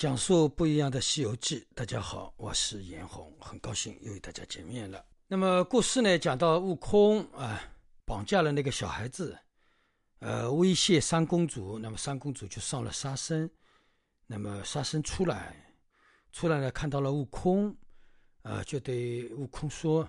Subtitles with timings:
[0.00, 5.04] 讲述不一样的《西游记》，大家好，我是严红，很高兴又与大家见面了。
[5.26, 7.62] 那么故事呢，讲到悟空啊，
[8.06, 9.38] 绑架了那个小孩子，
[10.20, 13.46] 呃，威胁三公主，那么三公主就上了沙僧，
[14.26, 15.54] 那么沙僧出来，
[16.32, 17.76] 出来呢，看到了悟空，
[18.40, 20.08] 啊，就对悟空说，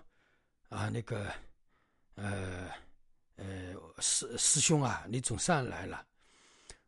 [0.70, 1.30] 啊，那个，
[2.16, 2.70] 呃，
[3.36, 6.06] 呃，师师兄啊，你总算来了，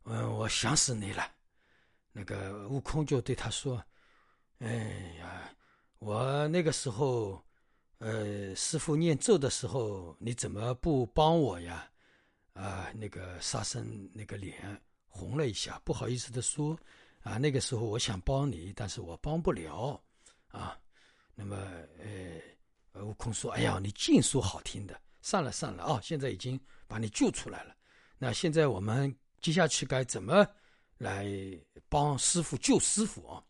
[0.05, 1.29] 嗯，我想死你了。
[2.15, 3.83] 那个悟空就对他说
[4.59, 4.71] ：“哎
[5.17, 5.51] 呀，
[5.97, 7.43] 我那个时候，
[7.97, 11.89] 呃，师傅念咒的时候，你怎么不帮我呀？”
[12.53, 16.77] 啊，那个沙僧那个脸红了一下，不好意思的说
[17.23, 19.99] ：“啊，那个时候我想帮你，但是我帮不了。”
[20.49, 20.77] 啊，
[21.33, 21.57] 那么，
[22.93, 27.75] 呃，悟空说：“哎呀，你净说好听的，算了算了啊，现在已经把你救出来了，
[28.19, 30.47] 那现在我们接下去该怎么？”
[30.97, 31.27] 来
[31.89, 33.43] 帮师傅救师傅啊！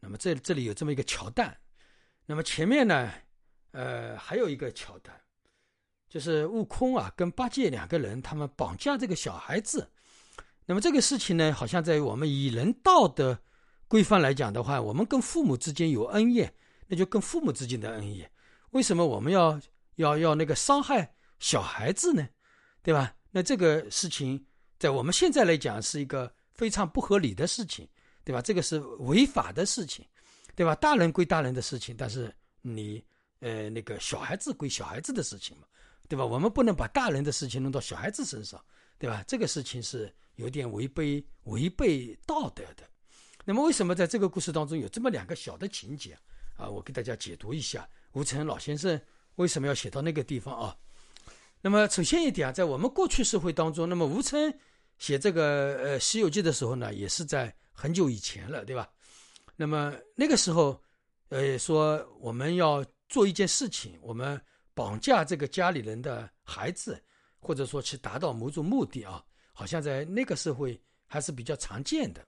[0.00, 1.56] 那么这这里有这么一个桥段，
[2.26, 3.10] 那么前面呢，
[3.70, 5.18] 呃，还有一个桥段，
[6.10, 9.90] 就是悟空啊跟八戒两个人他们绑架这个小孩子。
[10.66, 13.38] 那么这个事情呢，好像在我们以人道的
[13.88, 16.52] 规范来讲的话，我们跟父母之间有恩怨，
[16.86, 18.30] 那就跟父母之间的恩怨。
[18.70, 19.58] 为什么我们要
[19.94, 22.28] 要要那个伤害小孩子呢？
[22.82, 23.14] 对吧？
[23.30, 24.46] 那这个事情
[24.78, 26.30] 在我们现在来讲是一个。
[26.54, 27.86] 非常不合理的事情，
[28.24, 28.40] 对吧？
[28.40, 30.04] 这个是违法的事情，
[30.54, 30.74] 对吧？
[30.76, 33.02] 大人归大人的事情，但是你
[33.40, 35.64] 呃那个小孩子归小孩子的事情嘛，
[36.08, 36.24] 对吧？
[36.24, 38.64] 我们不能把大人的事情弄到小孩子身上，
[38.98, 39.24] 对吧？
[39.26, 42.88] 这个事情是有点违背违背道德的。
[43.44, 46.16] 那么为什么在这个故事当中有这么两个小的情节
[46.56, 46.68] 啊？
[46.68, 48.98] 我给大家解读一下，吴承老先生
[49.34, 50.76] 为什么要写到那个地方啊？
[51.60, 54.54] 那么首先一点啊，在我们过去社会当中，那么吴承。
[55.04, 58.88] 写这个呃《西游记》的时候呢，也是在很久以前了，对吧？
[59.54, 60.80] 那么那个时候，
[61.28, 64.40] 呃，说我们要做一件事情，我们
[64.72, 66.98] 绑架这个家里人的孩子，
[67.38, 69.22] 或者说去达到某种目的啊，
[69.52, 72.26] 好像在那个社会还是比较常见的。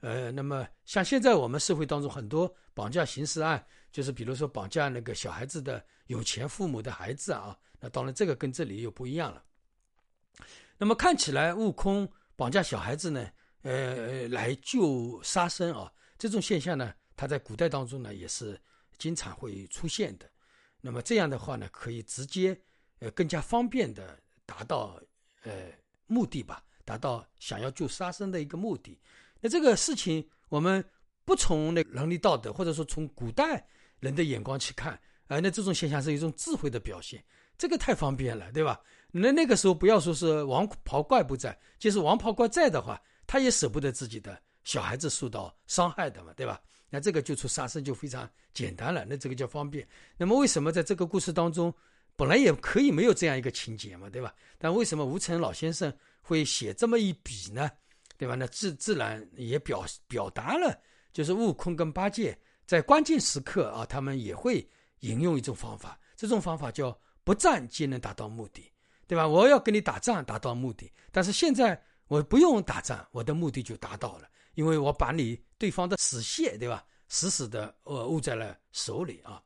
[0.00, 9.44] 呃，那么像现在我们社会当中很多绑架刑事案，就是比如说绑架那个小孩子的有钱父母的孩子啊，那当然这个跟这里又不一样了。
[10.78, 13.28] 那么看起来，悟空绑架小孩子呢，
[13.62, 18.58] 呃，来救沙僧啊，这种现象呢，他在古代当中呢也是
[18.96, 20.30] 经常会出现的。
[20.80, 22.58] 那么这样的话呢，可以直接
[23.00, 24.16] 呃更加方便的
[24.46, 25.00] 达到
[25.42, 25.52] 呃
[26.06, 28.96] 目的吧，达到想要救沙僧的一个目的。
[29.40, 30.84] 那这个事情我们
[31.24, 33.66] 不从那伦理道德，或者说从古代
[33.98, 34.92] 人的眼光去看，
[35.26, 37.22] 啊，那这种现象是一种智慧的表现，
[37.58, 38.80] 这个太方便了，对吧？
[39.10, 46.60] 那那个时候不要说是王袍怪不在，就是王袍怪在的话，他也舍不得自己的小孩子受到伤害的嘛，对吧？
[46.88, 49.86] 那这个救出沙僧就非常简单了，那这个叫方便。
[50.16, 51.74] 那么为什么在这个故事当中，
[52.16, 54.34] 本来也可以没有这样一个情节嘛，对吧？
[54.56, 55.92] 但为什么吴承老先生
[56.22, 57.70] 会写这么一笔呢？
[58.16, 58.34] 对吧？
[58.34, 60.78] 那自自然也表表达了，
[61.12, 64.66] 就是悟空跟八戒在关键时刻啊，他们也会
[65.00, 68.72] 引用一种方法，这种方法叫不战皆能达到目的。
[69.06, 69.26] 对吧？
[69.26, 70.92] 我要跟你打仗，达到目的。
[71.10, 79.42] 但是现在我不用打仗，我的目的就达到了，因为我把你对方的死械，对吧，死死的呃握在了手里啊。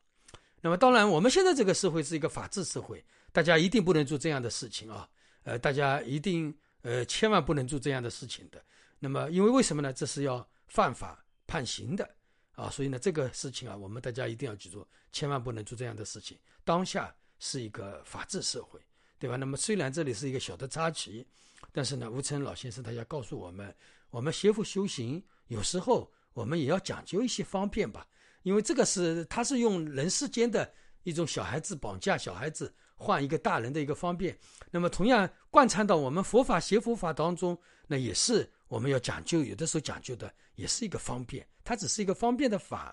[0.61, 5.09] 那么当然，我们现在这个社会是一个法治社会，大家一定不能做这样的事情啊。
[5.45, 8.61] 呃，大家一定呃千万不能做这样的事情的。
[8.99, 9.93] 那么，因为为什么呢？
[9.93, 12.09] 这是要犯法判刑的
[12.57, 12.69] 啊。
[12.69, 16.37] 所以呢，这个事情啊，我们大家一定要记住，千万不能做这样的事情。
[16.65, 18.81] 当下是一个法治社会。
[19.19, 19.37] 对吧？
[19.37, 21.25] 那么虽然这里是一个小的插曲，
[21.71, 23.73] 但是呢，吴承老先生他要告诉我们，
[24.11, 28.05] 我们学佛修行，有时候我们也要讲究一些方便吧。
[28.43, 30.69] 因为这个是他是用人世间的
[31.05, 34.37] 一种小孩子绑架小孩子换一个大人的一个方便。
[34.73, 37.57] 那么同样贯穿到我们佛法学佛法当中，
[37.87, 42.93] 那也是我们要讲究，有的时候讲究的也是一个方便，它只是一个方便的法，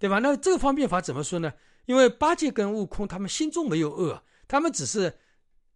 [0.00, 0.18] 对吧？
[0.18, 1.52] 那这个方便法怎么说呢？
[1.86, 5.18] 因为八戒跟悟空他们心中没有恶，他们只是。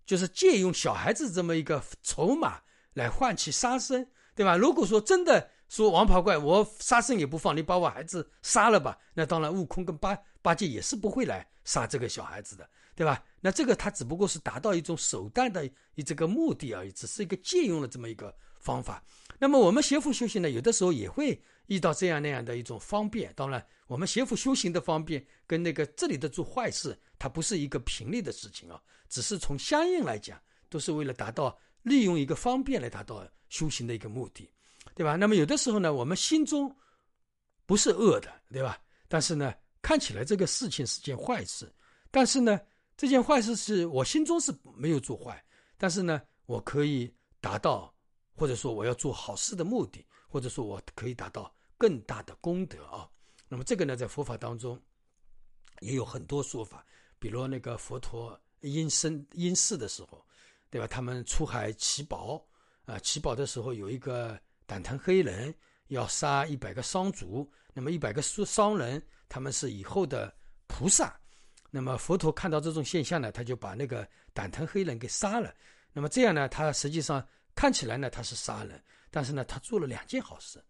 [0.07, 2.61] 就是借用小孩子这么一个筹码
[2.93, 4.55] 来换取杀生，对吧？
[4.55, 13.25] 如果说真的说王袍怪，我杀生也不放，你把我孩子杀了吧，那当然悟空跟八八戒也是不会来杀这个小孩子的，对吧？
[13.41, 19.05] 那这个他只不过是达到一种手段的一这个目的而已，只是一个借用了这么一个方法。
[19.39, 23.31] 那么我们邪佛修行呢，有的时候也会遇到这样那样的一种方便。
[23.37, 28.81] 当然，我们邪佛修行的方便跟那个这里的做坏事，它不是一个频率的事情啊。
[29.11, 30.41] 只是从相应来讲，
[30.71, 34.51] 都是为了达到利用一个方便来达到修行的一个目的，
[34.95, 35.15] 对吧？
[35.17, 36.75] 那么有的时候呢，我们心中
[37.67, 38.79] 不是恶的，对吧？
[39.09, 41.71] 但是呢，看起来这个事情是件坏事，
[42.11, 42.59] 但是呢，
[42.97, 45.45] 这件坏事是我心中是没有做坏，
[45.77, 47.94] 但是呢，我可以达到，
[48.35, 53.09] 或者说我要做好事的目的，或者说我可以达到更大的功德啊。
[53.49, 54.81] 那么这个呢，在佛法当中
[55.81, 56.85] 也有很多说法，
[57.19, 60.25] 比如那个佛陀因生因世的时候，
[60.71, 60.87] 对吧？
[60.87, 62.45] 他们出海祈宝
[62.87, 65.55] 啊，祈宝的时候有一个胆疼黑人
[65.89, 70.35] 要杀一百个商族，那么一百个商商人他们是以后的
[70.67, 71.15] 菩萨，
[71.71, 75.55] 那么佛陀看到这种现象呢，他就把那个胆疼黑人给杀了。
[75.93, 80.63] 那么这样呢，他实际上看起来呢他是杀人，但是呢他做了两件好事。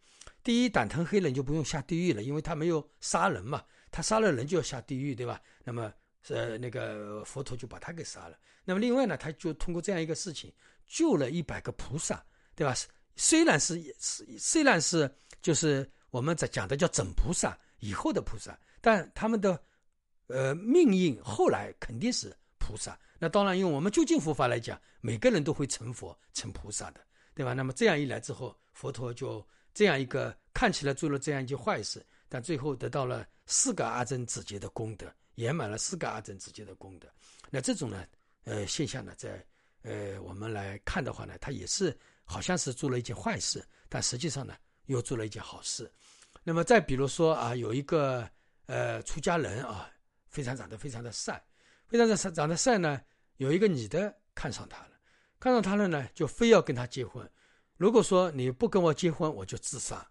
[0.42, 5.40] 第一，胆疼黑人就不用下地狱了，因为他没有杀人嘛，他杀了人就要下地狱，对吧？
[5.62, 5.92] 那么，
[6.28, 8.38] 呃，那个佛陀就把他给杀了。
[8.64, 10.52] 那么另外呢，他就通过这样一个事情
[10.86, 12.74] 救了一百个菩萨，对吧？
[13.16, 15.10] 虽然是是虽然是
[15.40, 19.58] 就是我们在讲的叫整菩萨以后的菩萨，但他们的
[20.26, 22.34] 呃命运后来肯定是
[22.64, 22.98] 菩萨。
[23.18, 27.00] 那当然，用我们究竟佛法来讲，每个人都会成佛成菩萨的，
[27.34, 27.52] 对吧？
[27.52, 29.46] 那么这样一来之后，佛陀就。
[29.76, 37.08] 这样一个看起来做了这样一件坏事，但最后得到了四个阿僧子劫的功德，圆满了四个阿僧子劫的功德。
[37.50, 38.06] 那这种呢，
[38.44, 39.44] 呃，现象呢，在
[39.82, 44.54] 呃我们来看的话呢，他也是好像是做了一件坏事，但实际上呢，
[44.86, 45.90] 又做了一件好事。
[46.44, 48.30] 那么再比如说啊，有一个
[48.66, 49.90] 呃出家人啊，
[50.28, 51.42] 非常长得非常的善，
[51.86, 53.00] 非常的长长得善呢，
[53.36, 54.92] 有一个女的看上他了，
[55.38, 57.28] 看上他了呢，就非要跟他结婚。
[57.76, 60.06] 如果说你不跟我结婚，我就自杀。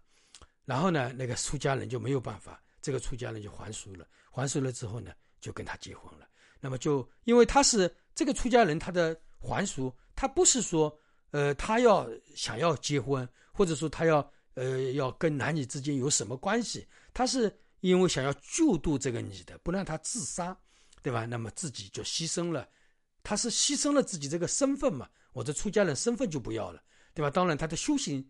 [0.64, 4.06] 然后呢，那个出家人就没有办法，这个出家人就还俗了。
[4.30, 6.26] 还俗了之后呢，就跟他结婚了。
[6.60, 10.98] 那么就因为他是这个出家人，他的还俗，他不是说，
[11.30, 20.56] 呃，他要想要结婚，或者说他要，呃，要跟男女之间有什么关系，他是因为想要救度这个女的，不让她自杀，
[21.04, 21.26] 对吧？
[21.26, 22.66] 那么自己就牺牲了，
[23.22, 26.82] 他是牺牲了自己这个身份嘛，我的出家人身份就不要了。
[27.12, 27.30] 对吧？
[27.30, 28.28] 当然，他的修行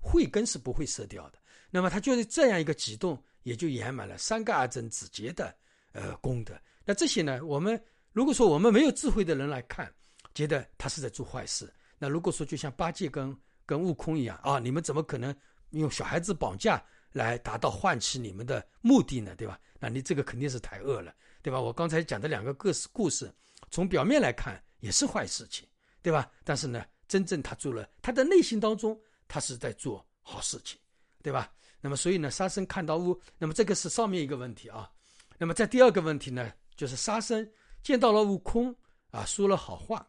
[0.00, 1.38] 慧根是不会舍掉的。
[1.70, 5.54] 那么，他就是这样一个举动，也就圆满了三个阿僧子劫的
[5.92, 6.58] 呃功德。
[6.84, 7.80] 那这些呢，我们
[8.12, 9.88] 如果说我们没有智慧的人来看，
[10.34, 11.72] 觉得他是在做坏事。
[11.96, 15.32] 那如果说就像八戒跟跟悟空一样啊，你们怎么可能
[15.70, 19.32] 用小孩子绑架来达到唤起你们的目的呢？
[19.36, 19.60] 对吧？
[19.78, 21.60] 那你这个肯定是太恶了，对吧？
[21.60, 23.32] 我刚才讲的两个故事，故事
[23.70, 25.66] 从表面来看也是坏事情，
[26.02, 26.30] 对吧？
[26.44, 26.84] 但是呢。
[27.08, 28.94] 真正他做了，他的内心当中，
[29.26, 30.78] 他是在做好事情，
[31.22, 31.50] 对吧？
[31.80, 34.92] 那么，所以呢，沙僧看到悟，那么这个是上面一个问题啊。
[35.38, 37.50] 那么，在第二个问题呢，就是沙僧
[37.82, 38.76] 见到了悟空
[39.10, 40.06] 啊，说了好话。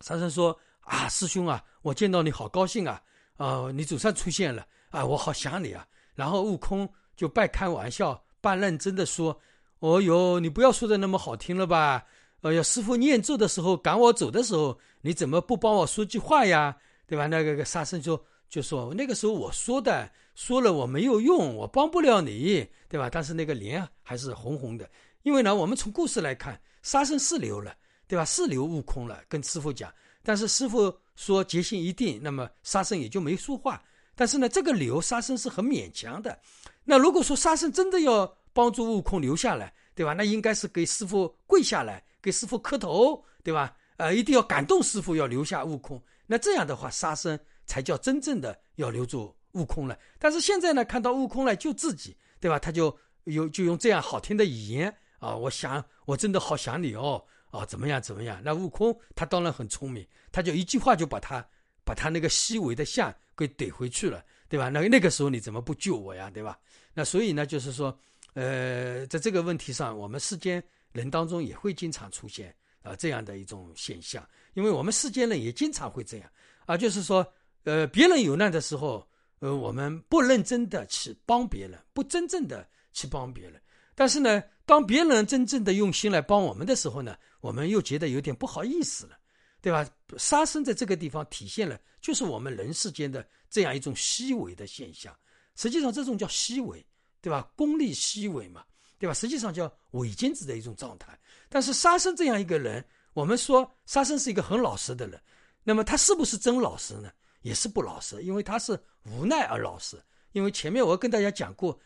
[0.00, 3.02] 沙僧说：“啊，师兄啊，我见到你好高兴啊！
[3.36, 5.84] 啊，你总算出现了啊，我好想你啊。”
[6.14, 9.36] 然后悟空就半开玩笑半认真的说
[9.80, 12.04] ：“哦哟，你不要说的那么好听了吧？”
[12.42, 16.76] 哎呀，师傅念咒的时候赶我走的时候，你怎么不帮我说句话呀？
[17.06, 17.26] 对吧？
[17.26, 23.08] 那个个沙僧就就说那个时候我说的，说了我没有用，我帮不了你，对吧？
[23.10, 24.88] 但是那个脸还是红红的，
[25.24, 27.74] 因为呢，我们从故事来看，沙僧是留了，
[28.06, 28.24] 对吧？
[28.24, 33.82] 是留悟空了，跟师傅讲，但是师傅说决心一定，那么沙僧也就没说话。
[34.14, 36.38] 但是呢，这个留沙僧是很勉强的。
[36.84, 40.14] 那如果说沙僧真的要帮助悟空留下来，对吧？
[40.14, 42.02] 那应该是给师傅跪下来。
[42.22, 43.76] 给师傅磕头，对吧？
[43.98, 46.02] 呃，一定要感动师傅，要留下悟空。
[46.26, 49.96] 那这样的话，沙僧才叫真正的要留住悟空了。
[50.18, 52.58] 但是现在呢，看到悟空来救自己，对吧？
[52.58, 58.40] 他就有就用这样好听的语言啊，我想我真的好想你哦，啊，怎么样怎么样？
[58.42, 61.46] 那悟空他当然很聪明，他就一句话就把他
[61.84, 64.68] 把他那个虚伪的相给怼回去了，对吧？
[64.68, 66.58] 那那个时候你怎么不救我呀，对吧？
[66.92, 67.96] 那所以呢，就是说，
[68.36, 70.62] 呃，在这个问题上，我们世间。
[70.92, 76.32] 人当中也会经常出现啊这样的一种现象，因为我们世间人也经常会这样
[76.64, 77.26] 啊，就是说，
[77.64, 79.06] 呃，别人有难的时候，
[79.40, 83.60] 呃，我们不认真的去帮别人，不真正的去帮别人，
[83.94, 89.18] 但是呢，当别人真正的用心来帮我们的时候呢，我们又觉得有点不好意思了，
[89.60, 89.86] 对吧？
[90.16, 95.14] 杀生在这个地方体现了，就是我们人世间的这样一种虚伪的现象，
[95.56, 96.82] 实际上这种叫虚伪，
[97.20, 97.50] 对吧？
[97.56, 98.64] 功利虚伪嘛。
[98.98, 99.12] 对吧？
[99.12, 101.18] 实际上叫伪君子的一种状态。
[101.50, 102.82] 但是沙僧这样一个人，
[103.12, 105.20] 我们说沙僧是一个很老实的人，
[105.62, 107.12] 那么他是不是真老实呢？
[107.42, 108.72] 也是不老实，因为他是
[109.04, 110.02] 无奈而老实。
[110.32, 111.78] 因为前面我跟大家讲过，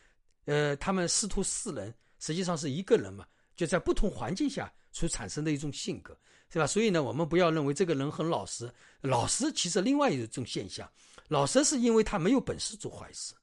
[0.44, 6.16] 呃，他们师徒四人实际上是一个人嘛，就在不同环境下所产生的一种性格，
[6.48, 6.66] 是吧？
[6.66, 10.88] 所以呢，我们不要认为这个人很老实，老实其实另外一种现象，
[11.26, 13.34] 老实是因为他没有本事做坏事。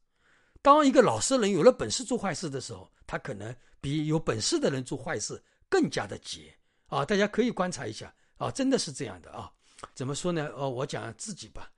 [0.62, 6.52] 当一个老实人有了本事做坏事的时候，他可能比有本事的人做坏事更加的急
[6.88, 7.06] 啊！
[7.06, 9.52] 大家可以观察一下啊，真的是这样的啊。
[9.94, 10.50] 怎么说呢？
[10.56, 11.72] 哦，我讲自己吧。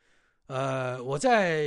[0.48, 1.65] 呃，我在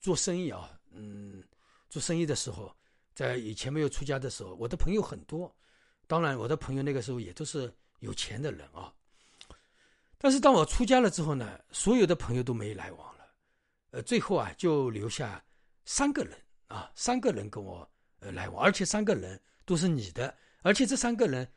[0.00, 1.42] 做生意啊，嗯，
[1.88, 2.72] 做生意的时候，
[3.14, 5.52] 在以前没有出家的时候，我的朋友很多。
[6.06, 8.92] 当然，我的朋友那个时候也都是有钱的人啊。
[10.18, 13.26] 但是当我出家了之后呢，所有的朋友都没来往了。
[13.90, 15.42] 呃，最后啊，就留下
[15.86, 21.50] 三个人啊，三个人跟我呃来往，而且三个人都是你的，而且这三个人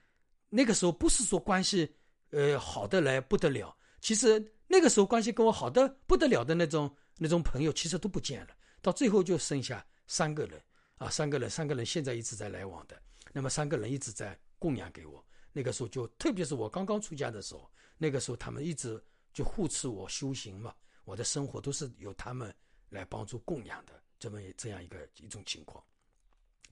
[0.47, 1.93] 那个时候不是说关系。
[2.31, 3.75] 呃，好的来不得了。
[4.01, 8.49] 其实那个时候关系跟我好的不得了的那种那种朋友，其实都不见了。
[8.83, 10.61] 到最后就剩下三个人
[10.97, 12.95] 啊，三个人，三个人现在一直在来往的。
[13.33, 15.25] 那么三个人一直在供养给我。
[15.51, 17.67] 那个时候就，特别是我刚刚出家的时候，
[17.97, 20.71] 那个时候他们一直就护持我修行嘛，
[21.05, 22.53] 我的生活都是由他们
[22.89, 25.83] 来帮助供养的，这么这样一个一种情况。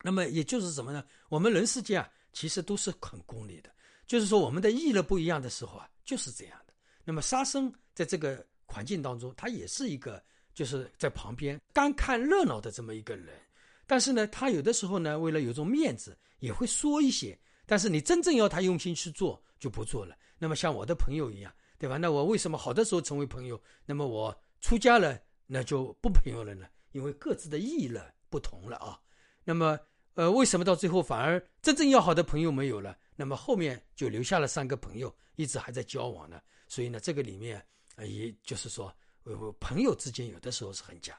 [0.04, 1.04] 那么也就是什么呢？
[1.30, 3.72] 我们人世间啊，其实都是很功利的。
[4.06, 6.74] 就是说，我们的意乐不一样的时候啊，就是这样的。
[7.04, 10.24] 那么沙僧在这个环境当中，他也是一个
[10.54, 13.38] 就是在旁边干看热闹的这么一个人。
[13.86, 17.38] 但是呢，他有的时候呢，为了有种面子，也会说一些。
[17.66, 20.16] 但是你真正要他用心去做，就不做了。
[20.38, 21.98] 那么像我的朋友一样，对吧？
[21.98, 26.66] 那我为什么好的时候成为朋友，那么我出家了，那就不朋友了呢？
[26.98, 29.00] 因为各自的意义了不同了啊。
[29.44, 29.80] 那么，
[30.16, 32.98] 呃，为什么到最后反而真正要好的朋友没有了？
[33.16, 36.42] 那么后面就留下了三个朋友，一直还在交往呢。
[36.68, 37.64] 所以呢，这个里面
[37.96, 41.18] 呃，也就是说，呃，朋友之间有的时候是很假。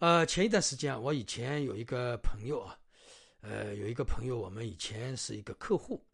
[0.00, 2.76] 呃，前一段时间我以前有一个朋友啊，
[3.40, 6.04] 呃，有一个朋友，我们以前是一个客户，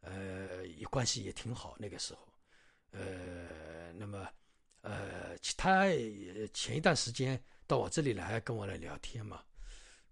[0.00, 1.74] 呃，关系也挺好。
[1.78, 2.20] 那个时候，
[2.92, 4.28] 呃，那么，
[4.80, 5.86] 呃，他
[6.52, 9.40] 前一段时间到我这里来跟我来聊天嘛，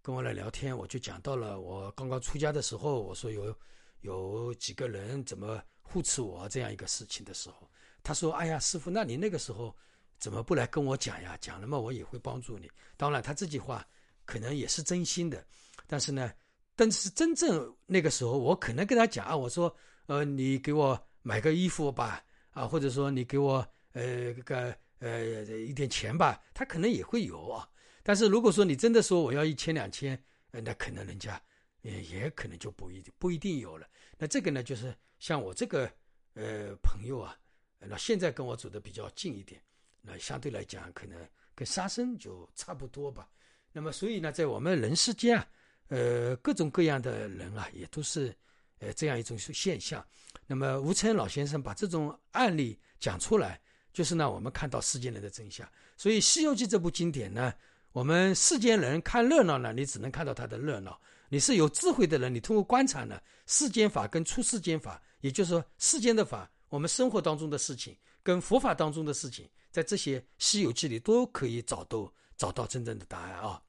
[0.01, 3.55] 跟我来聊天，我就讲到了我刚刚出家的时候，我说有。
[4.03, 7.71] 有几个人怎么护持我这样一个事情的时候，
[8.03, 9.73] 他说：“哎呀，师傅，那你那个时候
[10.19, 11.39] 怎么不来跟我讲呀？
[11.41, 12.69] 讲了嘛，我也会帮助你。
[12.97, 13.87] 当然，他这句话
[14.25, 15.47] 可能也是真心的，
[15.87, 16.33] 但是呢，
[16.75, 19.73] 但是真正那个时候，我可能跟他讲啊，我说，
[20.07, 27.69] 呃，你给我买个衣服吧，啊，或者说你给我呃个呃一点钱吧，他可能也会有啊。
[28.03, 30.19] 但是如果说你真的说我要一千两千，
[30.51, 31.39] 那可能人家。”
[31.83, 33.89] 也也可能就不一定不一定有了。
[34.17, 35.91] 那这个呢，就是像我这个
[36.35, 37.37] 呃朋友啊，
[37.81, 39.61] 那现在跟我走的比较近一点，
[40.01, 41.19] 那相对来讲可能
[41.57, 43.29] 跟沙僧就差不多吧。
[43.73, 45.49] 那么所以呢，在我们人世间啊，
[45.89, 48.33] 呃各种各样的人啊，也都是
[48.79, 50.07] 呃这样一种现象。
[50.47, 53.61] 那么吴承恩老先生把这种案例讲出来，
[53.93, 55.69] 就是让我们看到世间人的真相。
[55.97, 57.53] 所以《西游记》这部经典呢，
[57.93, 60.99] 我们世间人看热闹呢，你只能看到它的热闹。
[61.29, 73.63] 你是有智慧的人，你通过观察呢，世间法跟出世间法，也就是说世间的法，我们生活当中的事情跟佛法当中的事情，在这些《西游记》里都可以找到找到真正的答案啊。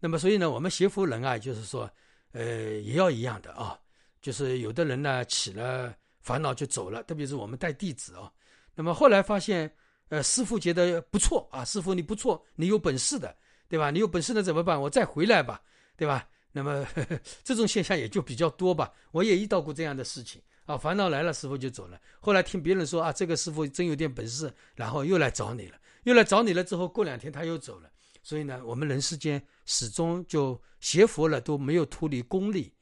[0.00, 1.88] 那么，所以呢，我们学佛人啊，就是说，
[2.32, 2.42] 呃，
[2.80, 3.78] 也要一样的啊，
[4.20, 8.30] 就是有的人呢起了烦恼就走了，特别是我们带弟子啊，
[8.74, 9.72] 那么后来发现，
[10.08, 13.36] 呃，师傅觉得不错啊，师傅你不错，你有本事的，
[13.68, 13.90] 对吧？
[13.90, 14.80] 你有本事的怎么办？
[14.80, 15.62] 我再回来吧，
[15.96, 16.28] 对吧？
[16.52, 16.86] 那么
[17.42, 22.00] 这种现象也就比较多吧，我也遇到过这样的事情啊，烦恼来了，师傅就走了。
[22.20, 27.90] 后来听别人说啊，这个师傅真有点本事，然后又来找你了，又来找你了之后，过两天他又走了。
[28.22, 32.72] 所以呢，我们人世间始终就学佛了都没有脱离功利，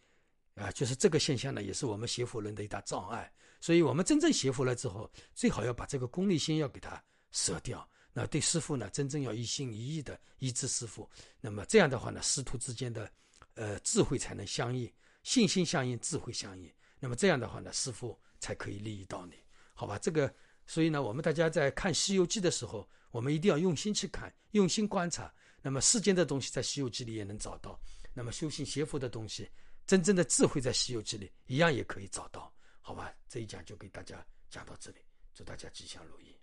[0.55, 3.33] 啊，就是这个现象呢，也是我们学佛人的一大障碍。
[3.63, 11.09] 所以我们真正学佛了之后，最好要把这个功利心要给它舍掉，那对师傅呢，真正要一心一意的依止师傅。
[11.41, 13.11] 那么这样的话呢，师徒之间的。
[13.55, 14.91] 呃，智慧才能相应，
[15.25, 16.73] 信心相应，智慧相应。
[16.99, 19.35] 那么这样的话呢，师傅才可以利益到你，
[19.75, 19.99] 好吧？
[19.99, 20.35] 这个，
[20.67, 25.31] 所以呢，我们大家在看《西游记》的时候，我们一定要用心去看，用心观察。
[25.61, 27.79] 那么世间的东西在《西游记》里也能找到，
[28.15, 29.47] 那么修行邪佛的东西，
[29.87, 32.51] 真正的智慧在《西游记》里一样也可以找到，
[32.85, 33.15] 好吧？
[33.29, 34.99] 这一讲就给大家讲到这里，
[35.33, 36.37] 祝大家吉祥如意。